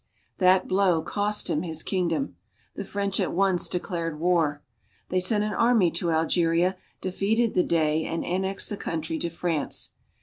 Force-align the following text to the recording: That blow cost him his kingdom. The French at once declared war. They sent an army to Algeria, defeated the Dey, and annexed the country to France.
That 0.39 0.67
blow 0.67 1.03
cost 1.03 1.47
him 1.47 1.61
his 1.61 1.83
kingdom. 1.83 2.35
The 2.73 2.83
French 2.83 3.19
at 3.19 3.33
once 3.33 3.69
declared 3.69 4.19
war. 4.19 4.63
They 5.09 5.19
sent 5.19 5.43
an 5.43 5.53
army 5.53 5.91
to 5.91 6.09
Algeria, 6.09 6.75
defeated 7.01 7.53
the 7.53 7.61
Dey, 7.61 8.03
and 8.05 8.25
annexed 8.25 8.71
the 8.71 8.77
country 8.77 9.19
to 9.19 9.29
France. 9.29 9.91